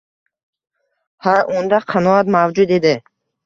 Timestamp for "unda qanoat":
1.59-2.35